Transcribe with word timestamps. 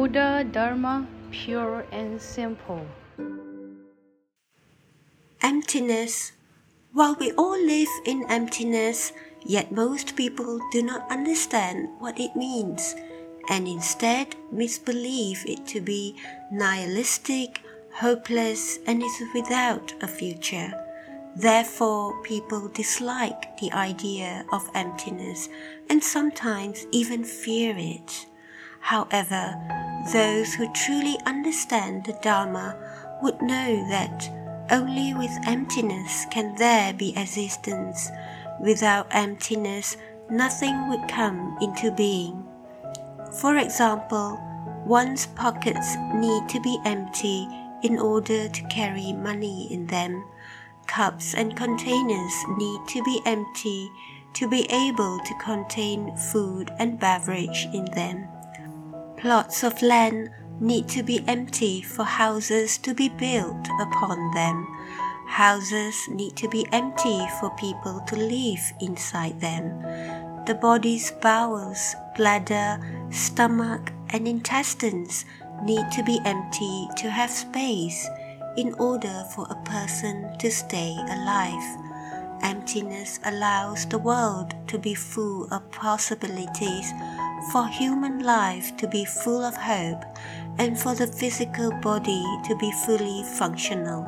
Buddha 0.00 0.48
Dharma 0.50 1.06
pure 1.30 1.84
and 1.92 2.18
simple. 2.18 2.86
Emptiness. 5.42 6.32
While 6.94 7.16
we 7.20 7.32
all 7.32 7.62
live 7.62 7.90
in 8.06 8.24
emptiness, 8.30 9.12
yet 9.44 9.70
most 9.70 10.16
people 10.16 10.58
do 10.72 10.82
not 10.82 11.04
understand 11.10 11.90
what 11.98 12.18
it 12.18 12.34
means 12.34 12.96
and 13.50 13.68
instead 13.68 14.36
misbelieve 14.50 15.44
it 15.44 15.66
to 15.66 15.82
be 15.82 16.16
nihilistic, 16.50 17.60
hopeless, 17.92 18.78
and 18.86 19.02
is 19.02 19.22
without 19.34 19.92
a 20.00 20.08
future. 20.08 20.72
Therefore, 21.36 22.22
people 22.22 22.68
dislike 22.68 23.58
the 23.60 23.70
idea 23.72 24.46
of 24.50 24.70
emptiness 24.74 25.50
and 25.90 26.02
sometimes 26.02 26.86
even 26.90 27.22
fear 27.22 27.74
it. 27.76 28.24
However, 28.80 29.89
those 30.12 30.54
who 30.54 30.72
truly 30.72 31.18
understand 31.26 32.04
the 32.04 32.14
Dharma 32.22 32.76
would 33.22 33.40
know 33.42 33.88
that 33.88 34.30
only 34.70 35.14
with 35.14 35.30
emptiness 35.46 36.26
can 36.30 36.54
there 36.56 36.92
be 36.92 37.16
existence. 37.16 38.10
Without 38.60 39.06
emptiness, 39.10 39.96
nothing 40.30 40.88
would 40.88 41.08
come 41.08 41.56
into 41.60 41.90
being. 41.90 42.46
For 43.40 43.56
example, 43.56 44.40
one's 44.86 45.26
pockets 45.26 45.96
need 46.14 46.48
to 46.48 46.60
be 46.60 46.78
empty 46.84 47.48
in 47.82 47.98
order 47.98 48.48
to 48.48 48.68
carry 48.68 49.12
money 49.12 49.72
in 49.72 49.86
them. 49.86 50.24
Cups 50.86 51.34
and 51.34 51.56
containers 51.56 52.32
need 52.56 52.80
to 52.88 53.02
be 53.04 53.20
empty 53.26 53.90
to 54.34 54.48
be 54.48 54.66
able 54.70 55.18
to 55.18 55.34
contain 55.42 56.16
food 56.16 56.70
and 56.78 56.98
beverage 56.98 57.66
in 57.72 57.84
them. 57.86 58.28
Plots 59.20 59.62
of 59.64 59.82
land 59.82 60.30
need 60.60 60.88
to 60.88 61.02
be 61.02 61.22
empty 61.28 61.82
for 61.82 62.04
houses 62.04 62.78
to 62.78 62.94
be 62.94 63.10
built 63.10 63.68
upon 63.78 64.32
them. 64.32 64.66
Houses 65.28 66.08
need 66.08 66.36
to 66.36 66.48
be 66.48 66.66
empty 66.72 67.26
for 67.38 67.50
people 67.56 68.00
to 68.08 68.16
live 68.16 68.72
inside 68.80 69.38
them. 69.38 69.78
The 70.46 70.54
body's 70.54 71.10
bowels, 71.10 71.94
bladder, 72.16 72.80
stomach, 73.10 73.92
and 74.08 74.26
intestines 74.26 75.26
need 75.64 75.90
to 75.92 76.02
be 76.02 76.18
empty 76.24 76.88
to 76.96 77.10
have 77.10 77.30
space 77.30 78.08
in 78.56 78.72
order 78.78 79.24
for 79.34 79.46
a 79.50 79.62
person 79.64 80.34
to 80.38 80.50
stay 80.50 80.96
alive. 81.10 81.78
Emptiness 82.42 83.20
allows 83.26 83.84
the 83.84 83.98
world 83.98 84.54
to 84.68 84.78
be 84.78 84.94
full 84.94 85.46
of 85.52 85.70
possibilities, 85.70 86.90
for 87.52 87.66
human 87.68 88.22
life 88.22 88.76
to 88.76 88.86
be 88.88 89.04
full 89.04 89.42
of 89.42 89.56
hope, 89.56 90.04
and 90.58 90.78
for 90.78 90.94
the 90.94 91.06
physical 91.06 91.72
body 91.80 92.24
to 92.46 92.56
be 92.56 92.70
fully 92.84 93.22
functional. 93.38 94.06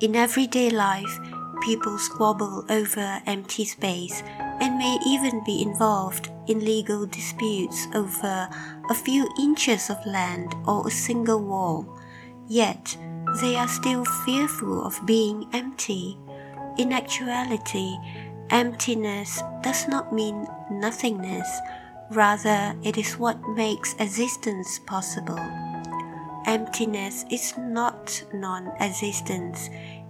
In 0.00 0.14
everyday 0.14 0.70
life, 0.70 1.18
people 1.62 1.98
squabble 1.98 2.64
over 2.68 3.20
empty 3.26 3.64
space 3.64 4.22
and 4.60 4.78
may 4.78 4.98
even 5.06 5.42
be 5.44 5.62
involved 5.62 6.30
in 6.46 6.64
legal 6.64 7.06
disputes 7.06 7.88
over 7.94 8.48
a 8.90 8.94
few 8.94 9.28
inches 9.40 9.90
of 9.90 10.04
land 10.06 10.54
or 10.66 10.86
a 10.86 10.90
single 10.90 11.42
wall. 11.42 11.98
Yet, 12.46 12.96
they 13.40 13.56
are 13.56 13.68
still 13.68 14.04
fearful 14.24 14.84
of 14.84 15.04
being 15.04 15.48
empty. 15.52 16.18
In 16.78 16.92
actuality, 16.92 17.96
emptiness 18.50 19.42
does 19.62 19.88
not 19.88 20.12
mean 20.12 20.46
nothingness, 20.70 21.48
rather, 22.10 22.74
it 22.82 22.96
is 22.96 23.18
what 23.18 23.40
makes 23.50 23.94
existence 23.98 24.78
possible. 24.86 25.40
Emptiness 26.46 27.24
is 27.30 27.56
not 27.58 28.22
non 28.32 28.68
existence, 28.80 29.68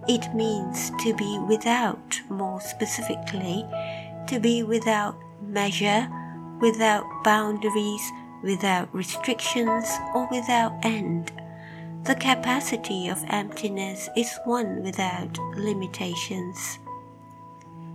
it 0.08 0.34
means 0.34 0.90
to 1.02 1.14
be 1.14 1.38
without, 1.48 2.20
more 2.28 2.60
specifically, 2.60 3.64
to 4.28 4.38
be 4.38 4.62
without 4.62 5.16
measure, 5.42 6.08
without 6.60 7.04
boundaries, 7.24 8.12
without 8.42 8.94
restrictions, 8.94 9.88
or 10.14 10.28
without 10.30 10.72
end. 10.84 11.32
The 12.04 12.14
capacity 12.14 13.08
of 13.08 13.24
emptiness 13.28 14.08
is 14.16 14.38
one 14.44 14.82
without 14.82 15.38
limitations. 15.56 16.78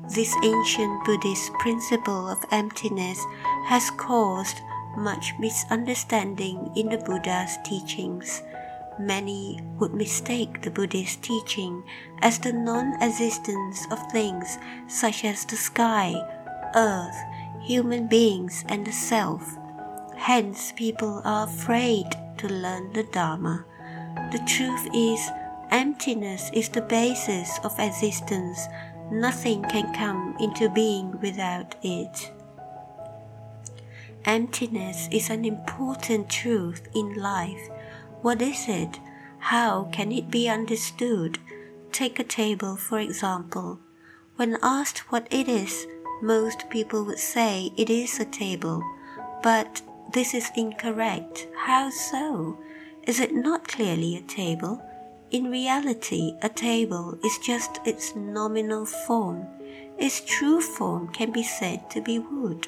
This 0.10 0.36
ancient 0.44 1.06
Buddhist 1.06 1.54
principle 1.54 2.28
of 2.28 2.46
emptiness 2.52 3.24
has 3.68 3.90
caused 3.92 4.62
much 4.98 5.34
misunderstanding 5.40 6.72
in 6.76 6.90
the 6.90 6.98
Buddha's 6.98 7.58
teachings. 7.64 8.42
Many 9.00 9.62
would 9.80 9.94
mistake 9.94 10.62
the 10.62 10.72
Buddhist 10.72 11.22
teaching 11.22 11.84
as 12.22 12.40
the 12.40 12.52
non 12.52 13.02
existence 13.02 13.88
of 13.90 14.12
things 14.12 14.58
such 14.88 15.24
as 15.24 15.46
the 15.46 15.56
sky, 15.56 16.14
earth, 16.76 17.18
human 17.62 18.08
beings, 18.08 18.66
and 18.68 18.86
the 18.86 18.92
self. 18.92 19.58
Hence, 20.18 20.74
people 20.76 21.22
are 21.24 21.48
afraid 21.48 22.06
to 22.38 22.48
learn 22.48 22.92
the 22.94 23.04
Dharma. 23.04 23.66
The 24.32 24.44
truth 24.46 24.88
is, 24.94 25.30
emptiness 25.72 26.52
is 26.54 26.70
the 26.70 26.82
basis 26.82 27.60
of 27.64 27.80
existence. 27.80 28.68
Nothing 29.12 29.64
can 29.64 29.94
come 29.94 30.38
into 30.40 30.70
being 30.70 31.20
without 31.20 31.76
it. 31.84 32.32
Emptiness 34.24 35.10
is 35.12 35.30
an 35.30 35.44
important 35.44 36.30
truth 36.30 36.88
in 36.96 37.16
life. 37.16 37.70
What 38.22 38.42
is 38.42 38.70
it? 38.70 39.02
How 39.40 39.90
can 39.92 40.14
it 40.14 40.32
be 40.32 40.48
understood? 40.48 41.40
Take 41.92 42.20
a 42.20 42.24
table, 42.24 42.78
for 42.78 43.00
example. 43.00 43.80
When 44.38 44.58
asked 44.64 45.12
what 45.12 45.28
it 45.30 45.50
is, 45.50 45.88
most 46.22 46.70
people 46.70 47.04
would 47.04 47.20
say 47.20 47.74
it 47.76 47.90
is 47.90 48.18
a 48.18 48.26
table. 48.26 48.82
But 49.44 49.82
this 50.14 50.34
is 50.34 50.52
incorrect. 50.56 51.48
How 51.66 51.90
so? 51.90 52.60
Is 53.04 53.20
it 53.20 53.34
not 53.34 53.68
clearly 53.68 54.16
a 54.16 54.22
table? 54.22 54.82
In 55.32 55.50
reality, 55.50 56.36
a 56.42 56.50
table 56.50 57.18
is 57.24 57.38
just 57.38 57.80
its 57.86 58.14
nominal 58.18 58.86
form. 58.86 59.48
Its 59.98 60.20
true 60.20 60.60
form 60.60 61.08
can 61.08 61.32
be 61.32 61.42
said 61.42 61.90
to 61.92 62.02
be 62.02 62.20
wood. 62.20 62.68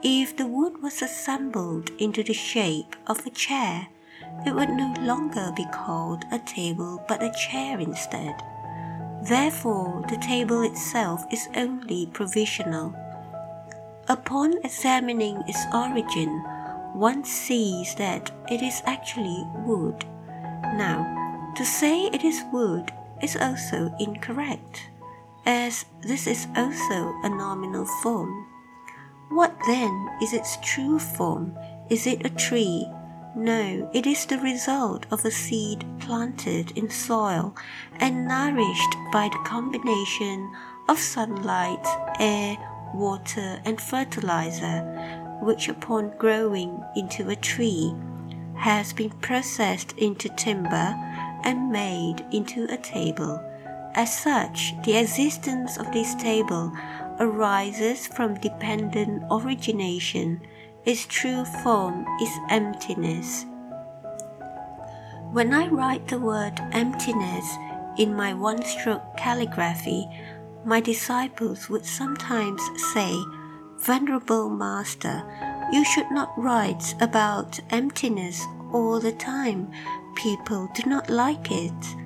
If 0.00 0.36
the 0.36 0.46
wood 0.46 0.80
was 0.80 1.02
assembled 1.02 1.90
into 1.98 2.22
the 2.22 2.34
shape 2.34 2.94
of 3.08 3.26
a 3.26 3.30
chair, 3.30 3.88
it 4.46 4.54
would 4.54 4.70
no 4.70 4.94
longer 5.00 5.52
be 5.56 5.66
called 5.72 6.22
a 6.30 6.38
table 6.38 7.02
but 7.08 7.20
a 7.20 7.32
chair 7.32 7.80
instead. 7.80 8.44
Therefore, 9.24 10.04
the 10.08 10.18
table 10.18 10.62
itself 10.62 11.24
is 11.32 11.48
only 11.56 12.06
provisional. 12.12 12.94
Upon 14.06 14.54
examining 14.62 15.42
its 15.48 15.66
origin, 15.74 16.44
one 16.94 17.24
sees 17.24 17.96
that 17.96 18.30
it 18.48 18.62
is 18.62 18.82
actually 18.86 19.44
wood. 19.66 20.04
Now, 20.78 21.27
to 21.56 21.64
say 21.64 22.06
it 22.06 22.24
is 22.24 22.42
wood 22.52 22.92
is 23.22 23.36
also 23.36 23.94
incorrect, 23.98 24.82
as 25.46 25.84
this 26.02 26.26
is 26.26 26.46
also 26.56 27.14
a 27.22 27.28
nominal 27.28 27.86
form. 28.02 28.46
What 29.28 29.54
then 29.66 30.08
is 30.22 30.32
its 30.32 30.56
true 30.62 30.98
form? 30.98 31.56
Is 31.90 32.06
it 32.06 32.24
a 32.24 32.30
tree? 32.30 32.86
No, 33.36 33.90
it 33.92 34.06
is 34.06 34.26
the 34.26 34.38
result 34.38 35.06
of 35.10 35.24
a 35.24 35.30
seed 35.30 35.84
planted 36.00 36.72
in 36.76 36.90
soil 36.90 37.54
and 38.00 38.26
nourished 38.26 38.96
by 39.12 39.28
the 39.28 39.42
combination 39.44 40.50
of 40.88 40.98
sunlight, 40.98 41.86
air, 42.18 42.56
water, 42.94 43.60
and 43.64 43.80
fertilizer 43.80 44.82
which 45.40 45.68
upon 45.68 46.16
growing 46.18 46.82
into 46.96 47.28
a 47.30 47.36
tree 47.36 47.94
has 48.56 48.92
been 48.92 49.10
processed 49.10 49.92
into 49.98 50.28
timber 50.30 50.94
and 51.44 51.70
made 51.70 52.24
into 52.32 52.66
a 52.70 52.76
table. 52.76 53.42
As 53.94 54.16
such, 54.16 54.74
the 54.84 54.96
existence 54.96 55.76
of 55.76 55.92
this 55.92 56.14
table 56.14 56.72
arises 57.20 58.06
from 58.06 58.34
dependent 58.40 59.24
origination. 59.30 60.40
Its 60.84 61.06
true 61.06 61.44
form 61.44 62.06
is 62.22 62.30
emptiness. 62.48 63.44
When 65.32 65.52
I 65.52 65.68
write 65.68 66.08
the 66.08 66.18
word 66.18 66.60
emptiness 66.72 67.46
in 67.98 68.14
my 68.14 68.32
one 68.32 68.62
stroke 68.62 69.16
calligraphy, 69.16 70.08
my 70.64 70.80
disciples 70.80 71.68
would 71.68 71.84
sometimes 71.84 72.62
say, 72.94 73.14
Venerable 73.78 74.48
Master, 74.48 75.22
you 75.72 75.84
should 75.84 76.10
not 76.10 76.32
write 76.38 76.94
about 77.00 77.60
emptiness 77.70 78.44
all 78.72 79.00
the 79.00 79.12
time. 79.12 79.70
People 80.18 80.68
do 80.74 80.82
not 80.90 81.08
like 81.08 81.52
it. 81.52 81.96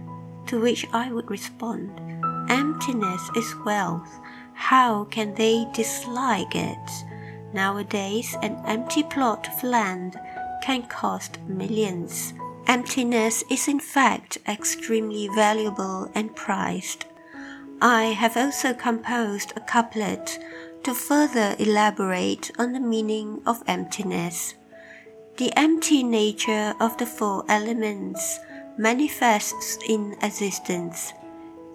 To 0.49 0.61
which 0.61 0.87
I 0.93 1.11
would 1.11 1.31
respond, 1.31 1.99
Emptiness 2.51 3.31
is 3.35 3.57
wealth. 3.65 4.21
How 4.53 5.05
can 5.05 5.35
they 5.35 5.67
dislike 5.73 6.55
it? 6.55 6.91
Nowadays, 7.55 8.37
an 8.43 8.61
empty 8.67 9.03
plot 9.03 9.49
of 9.49 9.65
land 9.65 10.21
can 10.63 10.83
cost 10.89 11.41
millions. 11.49 12.35
Emptiness 12.67 13.45
is 13.51 13.67
in 13.67 13.81
fact 13.81 14.37
extremely 14.47 15.29
valuable 15.35 16.11
and 16.15 16.37
prized. 16.37 17.07
I 17.81 18.13
have 18.13 18.37
also 18.37 18.75
composed 18.75 19.55
a 19.57 19.61
couplet 19.61 20.39
to 20.85 20.93
further 20.93 21.57
elaborate 21.59 22.51
on 22.59 22.75
the 22.75 22.81
meaning 22.81 23.41
of 23.47 23.63
emptiness. 23.67 24.55
The 25.39 25.51
empty 25.57 26.03
nature 26.03 26.75
of 26.79 26.99
the 26.99 27.07
four 27.07 27.43
elements 27.49 28.39
manifests 28.77 29.79
in 29.89 30.15
existence. 30.21 31.15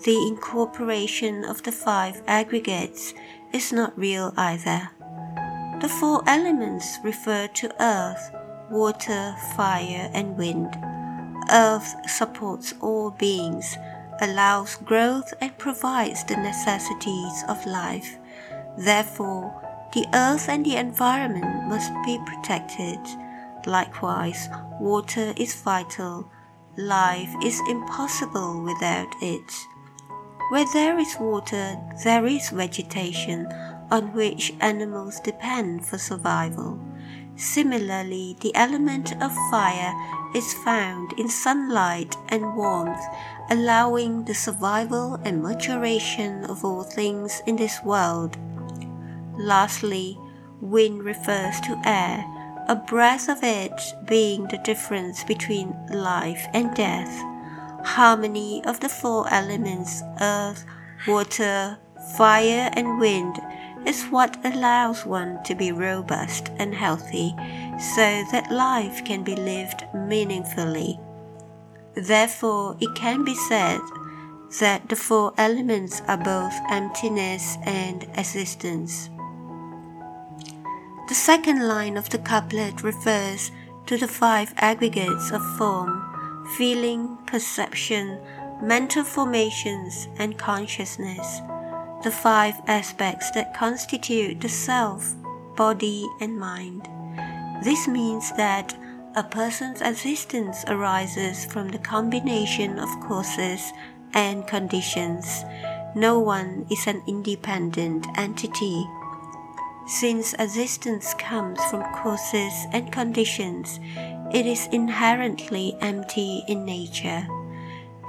The 0.06 0.16
incorporation 0.28 1.44
of 1.44 1.64
the 1.64 1.72
five 1.72 2.22
aggregates 2.28 3.16
is 3.52 3.74
not 3.74 3.98
real 3.98 4.32
either. 4.38 4.92
The 5.82 5.90
four 5.90 6.22
elements 6.28 7.00
refer 7.04 7.48
to 7.48 7.84
earth, 7.84 8.32
water, 8.70 9.36
fire, 9.56 10.12
and 10.14 10.38
wind. 10.38 10.78
Earth 11.50 11.96
supports 12.08 12.76
all 12.80 13.10
beings, 13.10 13.76
allows 14.22 14.76
growth, 14.76 15.34
and 15.42 15.58
provides 15.58 16.24
the 16.26 16.38
necessities 16.38 17.44
of 17.50 17.66
life. 17.66 18.18
Therefore, 18.78 19.52
the 19.94 20.06
earth 20.14 20.48
and 20.48 20.64
the 20.64 20.76
environment 20.76 21.68
must 21.68 21.92
be 22.06 22.20
protected. 22.24 23.00
Likewise, 23.66 24.48
water 24.80 25.34
is 25.38 25.62
vital. 25.62 26.30
Life 26.78 27.34
is 27.44 27.60
impossible 27.70 28.64
without 28.64 29.14
it. 29.22 29.52
Where 30.50 30.68
there 30.72 30.98
is 31.00 31.18
water, 31.20 31.76
there 32.04 32.26
is 32.26 32.50
vegetation 32.52 33.48
on 33.92 34.14
which 34.14 34.54
animals 34.62 35.20
depend 35.20 35.86
for 35.86 35.98
survival. 35.98 36.80
Similarly, 37.36 38.36
the 38.42 38.56
element 38.56 39.14
of 39.22 39.32
fire 39.52 39.94
is 40.34 40.54
found 40.66 41.14
in 41.20 41.30
sunlight 41.30 42.16
and 42.30 42.56
warmth, 42.56 43.00
allowing 43.50 44.26
the 44.26 44.34
survival 44.34 45.20
and 45.24 45.44
maturation 45.44 46.46
of 46.46 46.66
all 46.66 46.84
things 46.84 47.42
in 47.46 47.56
this 47.56 47.84
world. 47.84 48.38
Lastly, 49.38 50.18
wind 50.62 51.04
refers 51.04 51.60
to 51.62 51.80
air, 51.86 52.26
a 52.68 52.76
breath 52.76 53.30
of 53.30 53.40
it 53.44 53.96
being 54.06 54.48
the 54.48 54.58
difference 54.58 55.24
between 55.24 55.76
life 55.90 56.46
and 56.54 56.76
death. 56.76 57.24
Harmony 57.86 58.62
of 58.66 58.80
the 58.82 58.90
four 58.90 59.32
elements 59.32 60.04
earth, 60.20 60.66
water, 61.08 61.78
fire, 62.18 62.70
and 62.74 63.00
wind 63.00 63.40
is 63.86 64.04
what 64.06 64.38
allows 64.46 65.06
one 65.06 65.42
to 65.44 65.56
be 65.56 65.72
robust 65.72 66.50
and 66.58 66.76
healthy 66.76 67.34
so 67.96 68.24
that 68.32 68.52
life 68.52 69.04
can 69.06 69.24
be 69.24 69.36
lived 69.36 69.86
meaningfully. 69.94 71.00
Therefore, 71.96 72.76
it 72.82 72.94
can 72.96 73.24
be 73.24 73.34
said 73.34 73.80
that 74.60 74.90
the 74.90 74.96
four 74.96 75.34
elements 75.38 76.02
are 76.08 76.18
both 76.18 76.54
emptiness 76.70 77.58
and 77.64 78.04
existence. 78.18 79.10
The 81.08 81.16
second 81.16 81.68
line 81.68 81.98
of 81.98 82.10
the 82.10 82.18
couplet 82.18 82.84
refers 82.84 83.52
to 83.86 83.98
the 83.98 84.08
five 84.08 84.54
aggregates 84.58 85.32
of 85.32 85.42
form 85.58 86.04
feeling, 86.58 87.18
perception, 87.26 88.20
mental 88.62 89.04
formations, 89.04 90.08
and 90.18 90.38
consciousness 90.38 91.42
the 92.04 92.12
five 92.12 92.56
aspects 92.68 93.32
that 93.32 93.54
constitute 93.56 94.40
the 94.40 94.50
self, 94.50 95.16
body, 95.56 96.08
and 96.22 96.38
mind. 96.38 96.88
This 97.64 97.88
means 97.88 98.32
that 98.34 98.78
a 99.16 99.24
person's 99.24 99.82
existence 99.82 100.64
arises 100.68 101.46
from 101.46 101.70
the 101.70 101.80
combination 101.80 102.78
of 102.78 102.88
causes 103.02 103.74
and 104.14 104.46
conditions. 104.48 105.44
No 105.96 106.20
one 106.20 106.68
is 106.70 106.86
an 106.86 107.02
independent 107.08 108.06
entity. 108.16 108.86
Since 109.88 110.34
existence 110.34 111.14
comes 111.14 111.64
from 111.72 111.82
causes 111.96 112.54
and 112.74 112.92
conditions, 112.92 113.80
it 114.34 114.46
is 114.46 114.68
inherently 114.74 115.78
empty 115.80 116.44
in 116.50 116.66
nature. 116.66 117.26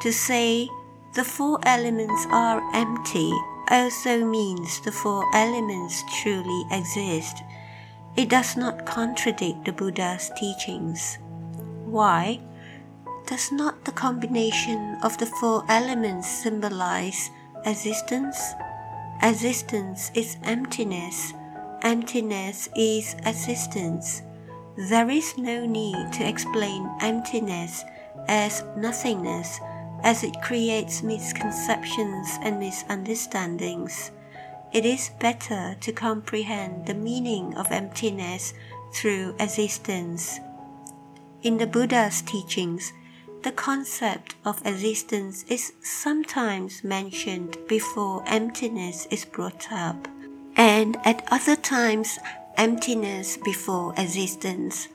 To 0.03 0.13
say 0.13 0.69
the 1.15 1.23
four 1.23 1.61
elements 1.63 2.27
are 2.31 2.61
empty 2.75 3.33
also 3.71 4.25
means 4.25 4.81
the 4.81 4.91
four 4.91 5.25
elements 5.37 6.03
truly 6.21 6.65
exist. 6.73 7.45
It 8.17 8.29
does 8.29 8.57
not 8.57 8.85
contradict 8.85 9.65
the 9.65 9.73
Buddha's 9.73 10.33
teachings. 10.37 11.19
Why? 11.85 12.41
Does 13.27 13.53
not 13.53 13.85
the 13.85 13.93
combination 13.93 14.99
of 15.05 15.17
the 15.19 15.27
four 15.27 15.65
elements 15.69 16.27
symbolize 16.27 17.31
existence? 17.65 18.55
Existence 19.23 20.11
is 20.15 20.39
emptiness. 20.43 21.35
Emptiness 21.83 22.69
is 22.75 23.15
existence. 23.25 24.23
There 24.77 25.09
is 25.09 25.39
no 25.39 25.65
need 25.65 26.13
to 26.15 26.29
explain 26.29 26.91
emptiness 27.01 27.85
as 28.27 28.65
nothingness 28.77 29.61
as 30.03 30.25
it 30.25 30.43
creates 30.43 31.05
misconceptions 31.05 32.29
and 32.43 32.59
misunderstandings. 32.59 34.11
It 34.73 34.85
is 34.85 35.11
better 35.21 35.77
to 35.81 35.93
comprehend 35.93 36.87
the 36.87 36.95
meaning 36.95 37.57
of 37.57 37.71
emptiness 37.71 38.55
through 38.93 39.37
existence. 39.39 40.41
In 41.43 41.59
the 41.59 41.67
Buddha's 41.67 42.23
teachings, 42.23 42.93
the 43.45 43.53
concept 43.53 44.35
of 44.45 44.67
existence 44.67 45.45
is 45.45 45.73
sometimes 45.81 46.83
mentioned 46.83 47.57
before 47.69 48.25
emptiness 48.27 49.07
is 49.13 49.25
brought 49.25 49.71
up, 49.71 50.09
and 50.59 50.99
at 51.05 51.27
other 51.31 51.55
times, 51.55 52.19
emptiness 52.57 53.37
before 53.39 53.95
existence. 53.97 54.89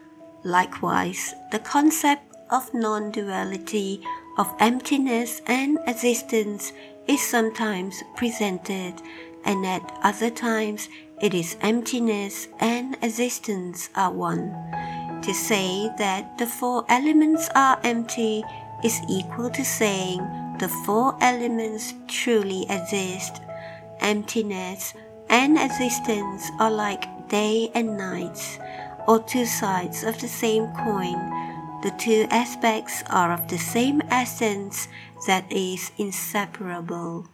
Likewise, 0.44 1.34
the 1.52 1.60
concept 1.60 2.36
of 2.52 2.74
non 2.74 3.12
duality 3.12 4.04
of 4.38 4.54
emptiness 4.60 5.42
and 5.48 5.80
existence 5.88 6.74
is 7.08 7.22
sometimes 7.22 8.04
presented, 8.18 9.02
and 9.46 9.66
at 9.66 9.82
other 10.04 10.30
times 10.30 10.90
it 11.22 11.34
is 11.34 11.56
emptiness 11.62 12.50
and 12.60 12.98
existence 13.02 13.90
are 13.96 14.12
one. 14.12 14.52
To 15.22 15.34
say 15.34 15.90
that 15.98 16.38
the 16.38 16.48
four 16.48 16.84
elements 16.90 17.50
are 17.56 17.80
empty 17.86 18.44
is 18.84 19.00
equal 19.08 19.50
to 19.52 19.64
saying 19.64 20.20
the 20.60 20.68
four 20.86 21.16
elements 21.22 21.94
truly 22.10 22.66
exist. 22.70 23.42
Emptiness 24.02 24.94
and 25.30 25.58
existence 25.58 26.50
are 26.60 26.72
like 26.72 27.30
day 27.30 27.72
and 27.74 27.98
night, 27.98 28.60
or 29.08 29.22
two 29.24 29.46
sides 29.46 30.04
of 30.04 30.20
the 30.20 30.28
same 30.28 30.68
coin 30.74 31.18
the 31.84 31.92
two 32.00 32.26
aspects 32.32 33.04
are 33.10 33.34
of 33.34 33.50
the 33.50 33.58
same 33.58 34.02
essence 34.10 34.88
that 35.28 35.44
is 35.52 35.92
inseparable. 35.98 37.28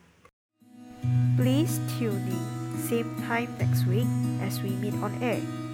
Please 1.38 1.80
tune 2.00 2.26
in, 2.26 2.82
same 2.82 3.14
time 3.28 3.54
next 3.60 3.86
week 3.86 4.10
as 4.42 4.60
we 4.64 4.72
meet 4.82 4.96
on 5.06 5.14
air. 5.22 5.69